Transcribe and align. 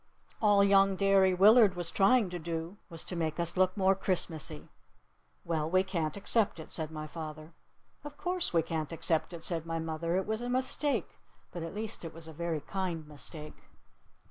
All 0.41 0.63
young 0.63 0.95
Derry 0.95 1.31
Willard 1.35 1.75
was 1.75 1.91
trying 1.91 2.31
to 2.31 2.39
do 2.39 2.77
was 2.89 3.03
to 3.03 3.15
make 3.15 3.39
us 3.39 3.55
look 3.55 3.77
more 3.77 3.93
Christmassy!" 3.93 4.67
"Well, 5.45 5.69
we 5.69 5.83
can't 5.83 6.17
accept 6.17 6.59
it!" 6.59 6.71
said 6.71 6.89
my 6.89 7.05
father. 7.05 7.53
"Of 8.03 8.17
course 8.17 8.51
we 8.51 8.63
can't 8.63 8.91
accept 8.91 9.31
it!" 9.31 9.43
said 9.43 9.67
my 9.67 9.77
mother. 9.77 10.17
"It 10.17 10.25
was 10.25 10.41
a 10.41 10.49
mistake. 10.49 11.19
But 11.51 11.61
at 11.61 11.75
least 11.75 12.03
it 12.03 12.15
was 12.15 12.27
a 12.27 12.33
very 12.33 12.61
kind 12.61 13.07
mistake." 13.07 13.57